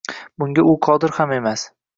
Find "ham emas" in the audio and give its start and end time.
1.19-1.71